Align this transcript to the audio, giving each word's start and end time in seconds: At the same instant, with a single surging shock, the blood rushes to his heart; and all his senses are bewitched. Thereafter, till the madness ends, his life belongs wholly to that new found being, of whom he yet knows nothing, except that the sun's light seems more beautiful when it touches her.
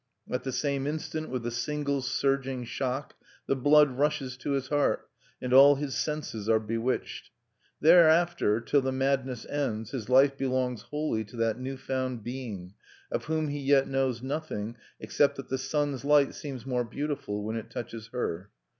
At 0.31 0.41
the 0.41 0.51
same 0.51 0.87
instant, 0.87 1.29
with 1.29 1.45
a 1.45 1.51
single 1.51 2.01
surging 2.01 2.65
shock, 2.65 3.13
the 3.45 3.55
blood 3.55 3.91
rushes 3.99 4.35
to 4.37 4.53
his 4.53 4.69
heart; 4.69 5.07
and 5.39 5.53
all 5.53 5.75
his 5.75 5.93
senses 5.93 6.49
are 6.49 6.59
bewitched. 6.59 7.29
Thereafter, 7.81 8.59
till 8.61 8.81
the 8.81 8.91
madness 8.91 9.45
ends, 9.45 9.91
his 9.91 10.09
life 10.09 10.35
belongs 10.35 10.81
wholly 10.89 11.23
to 11.25 11.35
that 11.35 11.59
new 11.59 11.77
found 11.77 12.23
being, 12.23 12.73
of 13.11 13.25
whom 13.25 13.49
he 13.49 13.59
yet 13.59 13.87
knows 13.87 14.23
nothing, 14.23 14.75
except 14.99 15.35
that 15.35 15.49
the 15.49 15.59
sun's 15.59 16.03
light 16.03 16.33
seems 16.33 16.65
more 16.65 16.83
beautiful 16.83 17.43
when 17.43 17.55
it 17.55 17.69
touches 17.69 18.07
her. 18.07 18.49